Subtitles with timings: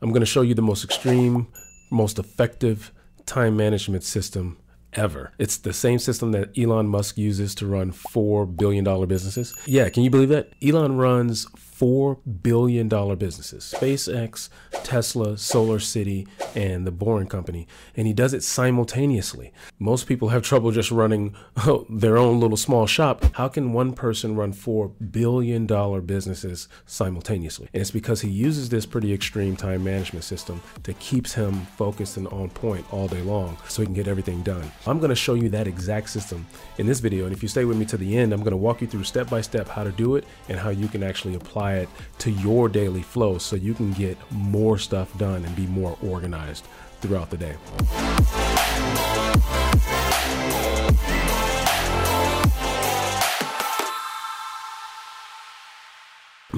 [0.00, 1.48] I'm going to show you the most extreme,
[1.90, 2.92] most effective
[3.26, 4.58] time management system
[4.98, 5.32] ever.
[5.38, 9.54] It's the same system that Elon Musk uses to run $4 billion businesses.
[9.64, 10.52] Yeah, can you believe that?
[10.60, 11.46] Elon runs
[11.78, 14.48] $4 billion businesses SpaceX,
[14.82, 16.26] Tesla, Solar City,
[16.56, 17.68] and the Boring Company.
[17.96, 19.52] And he does it simultaneously.
[19.78, 23.24] Most people have trouble just running oh, their own little small shop.
[23.34, 25.66] How can one person run $4 billion
[26.04, 27.68] businesses simultaneously?
[27.72, 32.16] And it's because he uses this pretty extreme time management system that keeps him focused
[32.16, 34.72] and on point all day long so he can get everything done.
[34.88, 36.46] I'm going to show you that exact system
[36.78, 37.26] in this video.
[37.26, 39.04] And if you stay with me to the end, I'm going to walk you through
[39.04, 41.88] step by step how to do it and how you can actually apply apply it
[42.18, 46.64] to your daily flow so you can get more stuff done and be more organized
[47.00, 47.56] throughout the day.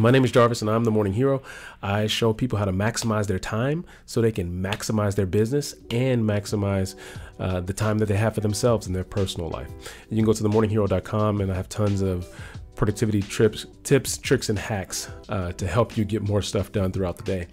[0.00, 1.42] My name is Jarvis and I'm the morning hero.
[1.82, 6.24] I show people how to maximize their time so they can maximize their business and
[6.24, 6.94] maximize
[7.38, 9.68] uh, the time that they have for themselves in their personal life.
[10.08, 12.26] You can go to themorninghero.com and I have tons of
[12.76, 17.18] productivity trips, tips, tricks, and hacks uh, to help you get more stuff done throughout
[17.18, 17.46] the day.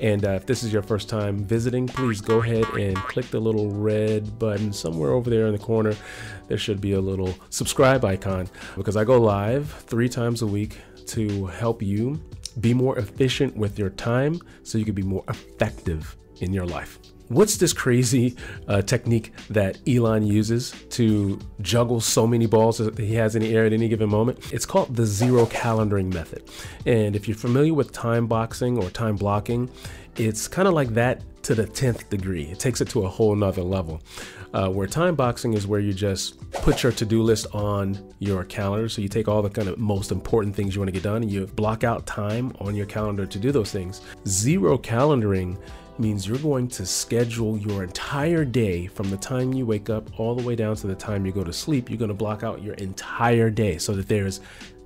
[0.00, 3.38] And uh, if this is your first time visiting, please go ahead and click the
[3.38, 5.94] little red button somewhere over there in the corner.
[6.48, 10.78] There should be a little subscribe icon because I go live three times a week
[11.08, 12.20] to help you
[12.60, 16.98] be more efficient with your time so you can be more effective in your life.
[17.28, 18.36] What's this crazy
[18.68, 23.56] uh, technique that Elon uses to juggle so many balls that he has in the
[23.56, 24.52] air at any given moment?
[24.52, 26.42] It's called the zero calendaring method.
[26.84, 29.70] And if you're familiar with time boxing or time blocking,
[30.16, 32.44] it's kind of like that to the 10th degree.
[32.44, 34.00] It takes it to a whole nother level.
[34.54, 38.88] Uh, where time boxing is where you just put your to-do list on your calendar.
[38.88, 41.22] So you take all the kind of most important things you want to get done
[41.22, 44.02] and you block out time on your calendar to do those things.
[44.26, 45.58] Zero calendaring
[45.98, 50.34] means you're going to schedule your entire day from the time you wake up all
[50.34, 51.88] the way down to the time you go to sleep.
[51.88, 54.40] You're going to block out your entire day so that there's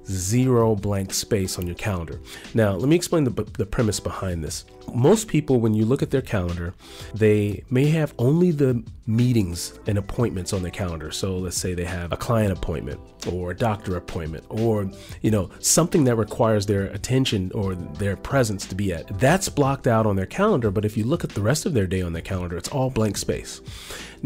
[0.09, 2.21] zero blank space on your calendar.
[2.55, 4.65] Now, let me explain the, the premise behind this.
[4.95, 6.73] Most people, when you look at their calendar,
[7.13, 11.11] they may have only the meetings and appointments on their calendar.
[11.11, 13.01] So let's say they have a client appointment
[13.33, 14.89] or a doctor appointment or,
[15.23, 19.19] you know, something that requires their attention or their presence to be at.
[19.19, 20.71] That's blocked out on their calendar.
[20.71, 22.91] But if you look at the rest of their day on their calendar, it's all
[22.91, 23.61] blank space.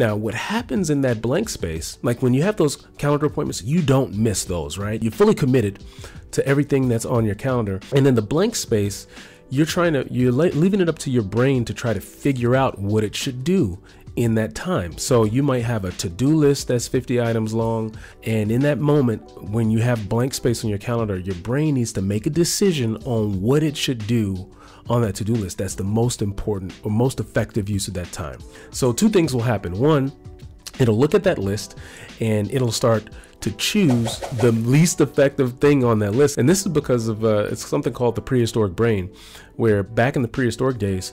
[0.00, 3.82] Now, what happens in that blank space, like when you have those calendar appointments, you
[3.82, 5.02] don't miss those, right?
[5.02, 5.84] You're fully committed
[6.30, 7.80] to everything that's on your calendar.
[7.94, 9.06] And then the blank space,
[9.50, 12.78] you're trying to you're leaving it up to your brain to try to figure out
[12.78, 13.78] what it should do
[14.16, 14.96] in that time.
[14.96, 19.20] So you might have a to-do list that's 50 items long and in that moment
[19.50, 22.96] when you have blank space on your calendar, your brain needs to make a decision
[23.04, 24.50] on what it should do
[24.88, 25.58] on that to-do list.
[25.58, 28.38] That's the most important or most effective use of that time.
[28.70, 29.78] So two things will happen.
[29.78, 30.12] One,
[30.78, 31.76] it'll look at that list
[32.20, 33.10] and it'll start
[33.40, 36.38] to choose the least effective thing on that list.
[36.38, 39.10] And this is because of uh, it's something called the prehistoric brain,
[39.56, 41.12] where back in the prehistoric days,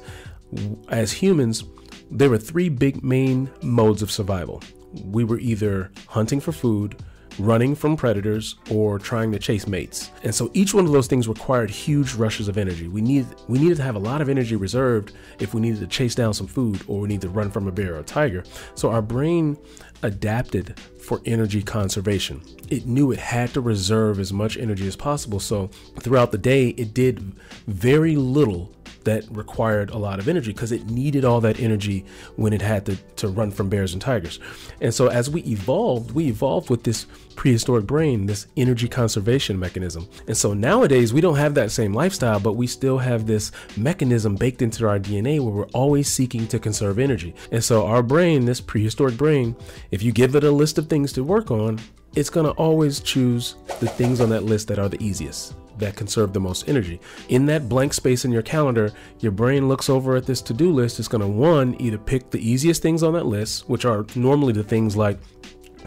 [0.90, 1.64] as humans,
[2.12, 4.62] there were three big main modes of survival.
[5.06, 7.02] We were either hunting for food,
[7.40, 10.12] running from predators, or trying to chase mates.
[10.24, 12.88] And so each one of those things required huge rushes of energy.
[12.88, 15.88] We need we needed to have a lot of energy reserved if we needed to
[15.88, 18.44] chase down some food or we need to run from a bear or a tiger.
[18.75, 19.58] So our brain
[20.03, 22.42] adapted for energy conservation.
[22.70, 25.40] It knew it had to reserve as much energy as possible.
[25.40, 25.68] So
[26.00, 27.19] throughout the day, it did
[27.68, 28.72] very little
[29.07, 32.85] that required a lot of energy because it needed all that energy when it had
[32.85, 34.40] to, to run from bears and tigers.
[34.81, 37.07] And so as we evolved, we evolved with this
[37.38, 40.09] prehistoric brain, this energy conservation mechanism.
[40.28, 44.35] And so nowadays we don't have that same lifestyle, but we still have this mechanism
[44.35, 47.34] baked into our DNA where we're always seeking to conserve energy.
[47.51, 49.56] And so our brain, this prehistoric brain,
[49.91, 51.79] if you give it a list of things to work on,
[52.18, 56.34] it's to always choose the things on that list that are the easiest that conserve
[56.34, 57.00] the most energy.
[57.30, 60.72] In that blank space in your calendar, your brain looks over at this to do
[60.72, 60.98] list.
[60.98, 64.64] It's to, one, either pick the easiest things on that list, which are normally the
[64.64, 65.19] things like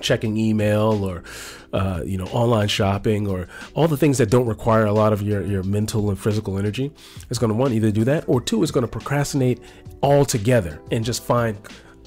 [0.00, 1.24] checking email or
[1.72, 5.20] uh, you know online shopping or all the things that don't require a lot of
[5.22, 6.90] your, your mental and physical energy
[7.28, 9.60] it's going to one either do that or two is going to procrastinate
[10.02, 11.58] altogether and just find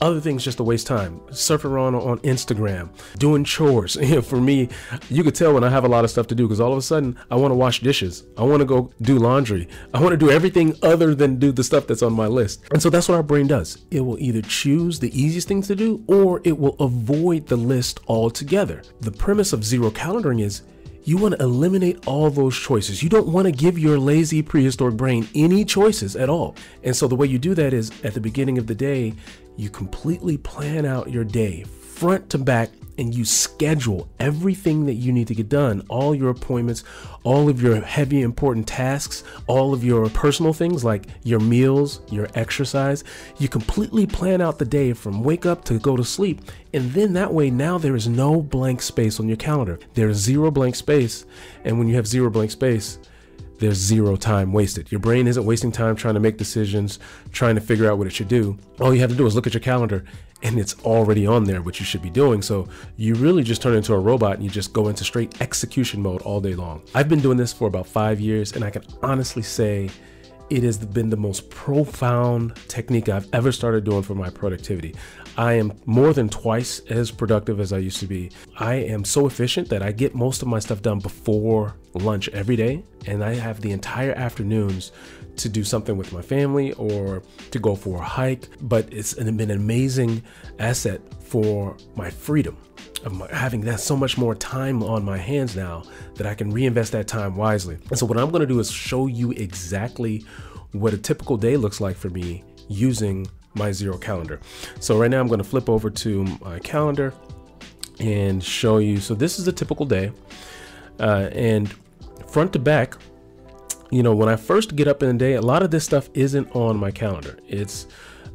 [0.03, 1.19] other things just to waste time.
[1.29, 3.95] Surfing around on Instagram, doing chores.
[4.27, 4.67] For me,
[5.09, 6.77] you could tell when I have a lot of stuff to do because all of
[6.77, 8.25] a sudden I want to wash dishes.
[8.37, 9.67] I want to go do laundry.
[9.93, 12.65] I want to do everything other than do the stuff that's on my list.
[12.71, 13.85] And so that's what our brain does.
[13.91, 18.01] It will either choose the easiest things to do or it will avoid the list
[18.07, 18.83] altogether.
[18.99, 20.63] The premise of zero calendaring is
[21.05, 23.03] you want to eliminate all those choices.
[23.03, 26.55] You don't want to give your lazy prehistoric brain any choices at all.
[26.83, 29.13] And so the way you do that is at the beginning of the day,
[29.55, 35.11] you completely plan out your day front to back and you schedule everything that you
[35.11, 36.83] need to get done all your appointments,
[37.23, 42.27] all of your heavy, important tasks, all of your personal things like your meals, your
[42.35, 43.03] exercise.
[43.39, 46.41] You completely plan out the day from wake up to go to sleep.
[46.73, 49.79] And then that way, now there is no blank space on your calendar.
[49.93, 51.25] There's zero blank space.
[51.63, 52.99] And when you have zero blank space,
[53.63, 54.91] there's zero time wasted.
[54.91, 56.99] Your brain isn't wasting time trying to make decisions,
[57.31, 58.57] trying to figure out what it should do.
[58.79, 60.03] All you have to do is look at your calendar
[60.43, 62.41] and it's already on there what you should be doing.
[62.41, 62.67] So
[62.97, 66.21] you really just turn into a robot and you just go into straight execution mode
[66.23, 66.81] all day long.
[66.93, 69.89] I've been doing this for about five years and I can honestly say
[70.49, 74.93] it has been the most profound technique I've ever started doing for my productivity.
[75.37, 78.31] I am more than twice as productive as I used to be.
[78.57, 82.55] I am so efficient that I get most of my stuff done before lunch every
[82.55, 84.91] day, and I have the entire afternoons
[85.37, 88.47] to do something with my family or to go for a hike.
[88.61, 90.21] But it's been an amazing
[90.59, 92.57] asset for my freedom
[93.03, 95.83] of having that so much more time on my hands now
[96.15, 97.77] that I can reinvest that time wisely.
[97.89, 100.25] And so, what I'm to do is show you exactly
[100.73, 104.39] what a typical day looks like for me using my zero calendar.
[104.79, 107.13] So, right now, I'm going to flip over to my calendar
[107.99, 108.99] and show you.
[108.99, 110.11] So, this is a typical day.
[110.99, 111.73] Uh, and
[112.27, 112.97] front to back,
[113.91, 116.09] you know, when I first get up in the day, a lot of this stuff
[116.13, 117.37] isn't on my calendar.
[117.47, 117.87] It's,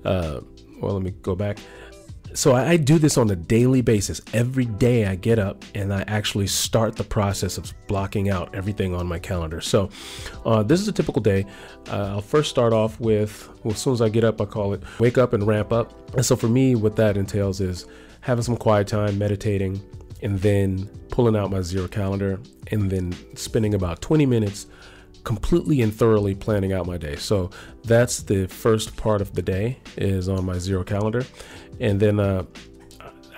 [0.04, 0.40] uh,
[0.80, 1.58] well, let me go back
[2.38, 4.20] so I, do this on a daily basis.
[4.32, 8.94] Every day I get up and I actually start the process of blocking out everything
[8.94, 9.60] on my calendar.
[9.60, 9.90] So
[10.46, 11.46] uh, this is a typical day.
[11.90, 14.72] Uh, I'll first start off with, well, as soon as I get up, I call
[14.72, 15.92] it wake up and ramp up.
[16.14, 17.86] And so for me, what that entails is
[18.20, 19.82] having some quiet time, meditating,
[20.22, 22.38] and then pulling out my zero calendar
[22.70, 24.68] and then spending about 20 minutes
[25.24, 27.16] completely and thoroughly planning out my day.
[27.16, 27.50] So
[27.84, 31.24] that's the first part of the day is on my zero calendar.
[31.80, 32.44] And then uh,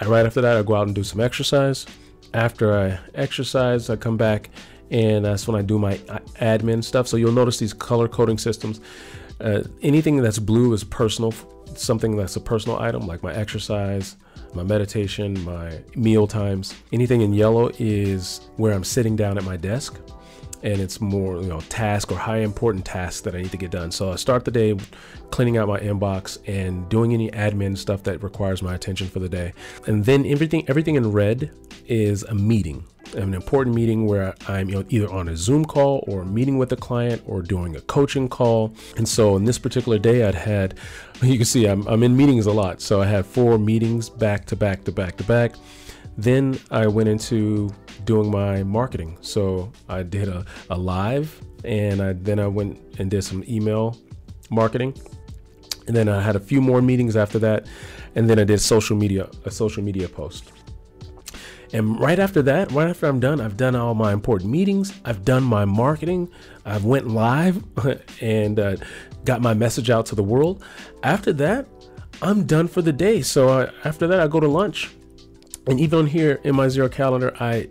[0.06, 1.86] right after that, I go out and do some exercise.
[2.32, 4.50] After I exercise, I come back
[4.90, 7.08] and that's when I do my uh, admin stuff.
[7.08, 8.80] So you'll notice these color coding systems.
[9.40, 11.32] Uh, anything that's blue is personal,
[11.74, 14.16] something that's a personal item, like my exercise,
[14.54, 16.74] my meditation, my meal times.
[16.92, 19.98] Anything in yellow is where I'm sitting down at my desk
[20.62, 23.70] and it's more you know task or high important tasks that I need to get
[23.70, 23.90] done.
[23.90, 24.76] So I start the day
[25.30, 29.28] cleaning out my inbox and doing any admin stuff that requires my attention for the
[29.28, 29.52] day.
[29.86, 31.50] And then everything everything in red
[31.86, 32.84] is a meeting,
[33.16, 36.72] an important meeting where I'm you know, either on a Zoom call or meeting with
[36.72, 38.74] a client or doing a coaching call.
[38.96, 40.74] And so in this particular day, I'd had
[41.22, 42.80] you can see I'm, I'm in meetings a lot.
[42.80, 45.54] So I had four meetings back to back to back to back.
[46.16, 47.72] Then I went into
[48.10, 49.16] doing my marketing.
[49.20, 53.96] So I did a, a live and I, then I went and did some email
[54.50, 54.92] marketing.
[55.86, 57.68] And then I had a few more meetings after that.
[58.16, 60.50] And then I did social media, a social media post.
[61.72, 64.92] And right after that, right after I'm done, I've done all my important meetings.
[65.04, 66.28] I've done my marketing.
[66.64, 67.62] I've went live
[68.20, 68.76] and uh,
[69.24, 70.64] got my message out to the world.
[71.04, 71.68] After that,
[72.22, 73.22] I'm done for the day.
[73.22, 74.90] So I, after that, I go to lunch.
[75.68, 77.68] And even here in my zero calendar, I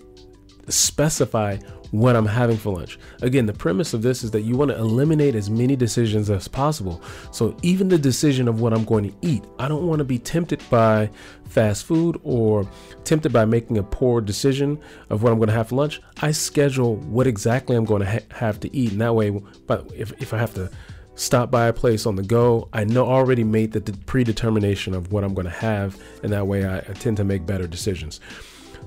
[0.72, 1.58] specify
[1.92, 3.00] what I'm having for lunch.
[3.22, 6.48] Again, the premise of this is that you want to eliminate as many decisions as
[6.48, 7.02] possible.
[7.32, 10.20] So, even the decision of what I'm going to eat, I don't want to be
[10.20, 11.10] tempted by
[11.46, 12.70] fast food or
[13.04, 14.80] tempted by making a poor decision
[15.10, 16.02] of what I'm going to have for lunch.
[16.22, 18.92] I schedule what exactly I'm going to ha- have to eat.
[18.92, 19.32] And that way,
[19.66, 20.70] but if, if I have to
[21.16, 25.24] stop by a place on the go, I know already made the predetermination of what
[25.24, 26.02] I'm going to have.
[26.24, 28.22] And that way, I, I tend to make better decisions.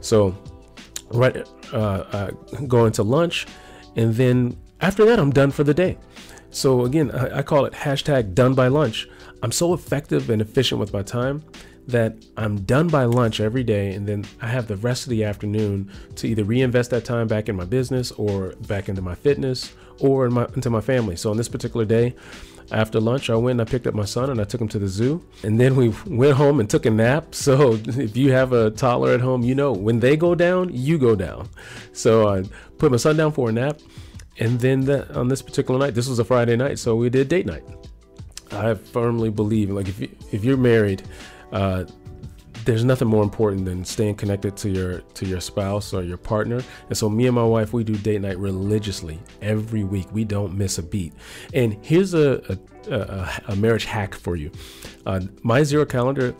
[0.00, 0.36] So,
[1.12, 1.36] right
[1.72, 2.30] uh, uh,
[2.66, 3.46] going to lunch
[3.96, 5.98] and then after that i'm done for the day.
[6.50, 9.08] So again I, I call it hashtag done by lunch.
[9.42, 11.42] I'm so effective and efficient with my time
[11.88, 15.24] that i'm done by lunch every day and then i have the rest of the
[15.24, 19.74] afternoon to either reinvest that time back in my business or back into my fitness
[19.98, 21.16] or in my, into my family.
[21.16, 22.14] So on this particular day
[22.70, 24.78] after lunch, I went and I picked up my son and I took him to
[24.78, 25.22] the zoo.
[25.42, 27.34] And then we went home and took a nap.
[27.42, 30.96] So if you have a toddler at home, you know when they go down, you
[30.96, 31.48] go down.
[31.92, 32.44] So I
[32.78, 33.80] put my son down for a nap.
[34.38, 37.28] And then the, on this particular night, this was a Friday night, so we did
[37.28, 37.64] date night.
[38.50, 41.02] I firmly believe, like if you, if you're married,
[41.52, 41.84] uh,
[42.64, 46.62] there's nothing more important than staying connected to your to your spouse or your partner.
[46.88, 50.06] And so me and my wife, we do date night religiously every week.
[50.12, 51.12] We don't miss a beat.
[51.54, 54.50] And here's a a, a, a marriage hack for you.
[55.06, 56.34] Uh, my zero calendar,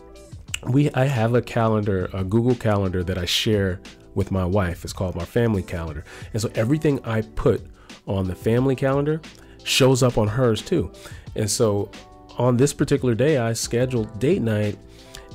[0.69, 3.81] we I have a calendar, a Google calendar that I share
[4.15, 4.85] with my wife.
[4.85, 6.05] It's called my family calendar.
[6.33, 7.63] And so everything I put
[8.07, 9.21] on the family calendar
[9.65, 10.93] shows up on hers too.
[11.35, 11.91] And so
[12.39, 14.79] on this particular day, I scheduled date night.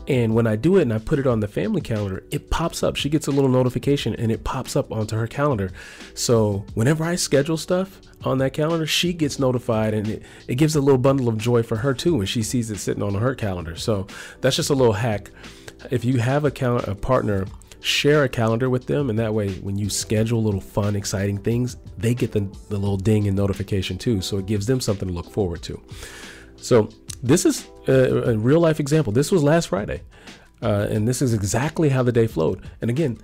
[0.08, 2.82] And when I do it and I put it on the family calendar, it pops
[2.82, 2.96] up.
[2.96, 5.72] She gets a little notification and it pops up onto her calendar.
[6.14, 10.76] So whenever I schedule stuff on that calendar, she gets notified and it, it gives
[10.76, 13.36] a little bundle of joy for her too when she sees it sitting on her
[13.36, 13.76] calendar.
[13.76, 14.08] So
[14.40, 15.30] that's just a little hack.
[15.92, 17.46] If you have a, cal- a partner,
[17.82, 19.10] share a calendar with them.
[19.10, 22.98] And that way, when you schedule little fun, exciting things, they get the, the little
[22.98, 24.22] ding and notification too.
[24.22, 25.82] So it gives them something to look forward to.
[26.56, 26.90] So
[27.24, 29.14] this is a, a real life example.
[29.14, 30.02] This was last Friday,
[30.62, 32.64] uh, and this is exactly how the day flowed.
[32.82, 33.18] And again,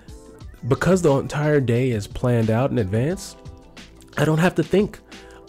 [0.68, 3.36] because the entire day is planned out in advance,
[4.18, 5.00] I don't have to think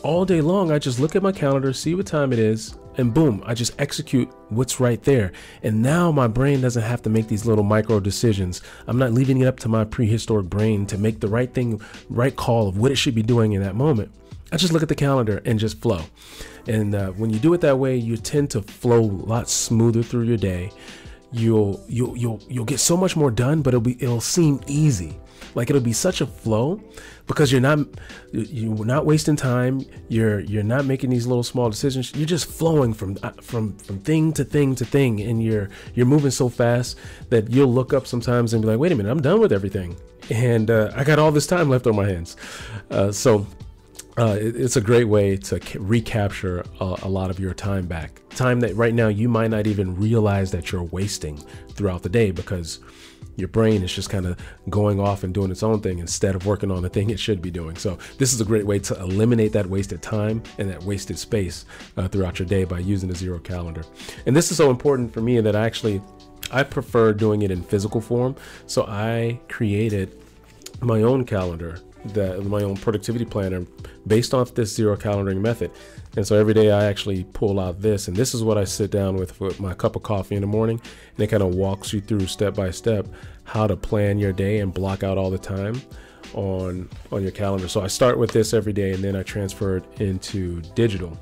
[0.02, 0.70] all day long.
[0.70, 3.74] I just look at my calendar, see what time it is, and boom, I just
[3.80, 5.32] execute what's right there.
[5.62, 8.62] And now my brain doesn't have to make these little micro decisions.
[8.86, 12.34] I'm not leaving it up to my prehistoric brain to make the right thing, right
[12.34, 14.12] call of what it should be doing in that moment.
[14.54, 16.02] I just look at the calendar and just flow.
[16.68, 20.00] And uh, when you do it that way, you tend to flow a lot smoother
[20.04, 20.70] through your day.
[21.32, 25.18] You'll you'll you'll you'll get so much more done, but it'll be it'll seem easy.
[25.56, 26.80] Like it'll be such a flow
[27.26, 27.80] because you're not
[28.30, 29.84] you're not wasting time.
[30.08, 32.14] You're you're not making these little small decisions.
[32.14, 36.06] You're just flowing from uh, from from thing to thing to thing, and you're you're
[36.06, 36.96] moving so fast
[37.30, 39.96] that you'll look up sometimes and be like, "Wait a minute, I'm done with everything."
[40.30, 42.38] and uh, I got all this time left on my hands.
[42.90, 43.46] Uh, so
[44.16, 47.86] uh, it, it's a great way to ca- recapture a, a, lot of your time
[47.86, 48.20] back.
[48.30, 51.36] Time that right now you might not even realize that you're wasting
[51.70, 52.80] throughout the day because
[53.36, 54.38] your brain is just kind of
[54.70, 57.42] going off and doing its own thing instead of working on the thing it should
[57.42, 57.76] be doing.
[57.76, 61.64] So, this is a great way to eliminate that wasted time and that wasted space
[61.96, 63.82] uh, throughout your day by using a zero calendar.
[64.26, 66.00] And this is so important for me that I actually
[66.52, 68.36] I prefer doing it in physical form.
[68.66, 70.16] So, I created
[70.80, 73.66] my own calendar that my own productivity planner
[74.06, 75.70] based off this zero calendaring method.
[76.16, 78.90] And so every day I actually pull out this, and this is what I sit
[78.90, 80.80] down with with my cup of coffee in the morning,
[81.16, 83.06] and it kind of walks you through step by step
[83.44, 85.80] how to plan your day and block out all the time
[86.34, 87.68] on on your calendar.
[87.68, 91.18] So I start with this every day, and then I transfer it into digital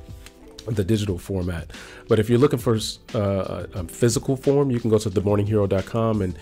[0.66, 1.70] the digital format.
[2.08, 2.78] But if you're looking for
[3.14, 6.38] uh, a physical form, you can go to themorninghero.com and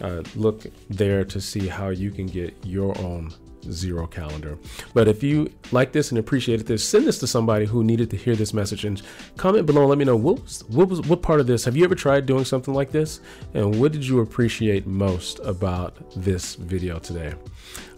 [0.00, 3.32] uh, look there to see how you can get your own
[3.70, 4.58] zero calendar.
[4.92, 8.16] But if you like this and appreciated this, send this to somebody who needed to
[8.16, 9.00] hear this message and
[9.36, 11.76] comment below and let me know what was, what was what part of this have
[11.76, 13.20] you ever tried doing something like this
[13.54, 17.34] and what did you appreciate most about this video today?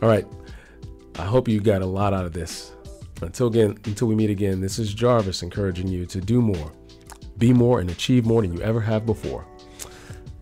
[0.03, 0.27] All right.
[1.19, 2.73] I hope you got a lot out of this.
[3.23, 6.71] Until again, until we meet again, this is Jarvis encouraging you to do more,
[7.39, 9.47] be more, and achieve more than you ever have before.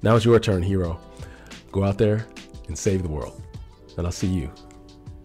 [0.03, 1.01] Now it's your turn, hero.
[1.71, 2.27] Go out there
[2.67, 3.41] and save the world.
[3.97, 4.51] And I'll see you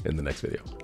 [0.06, 0.78] in the next video.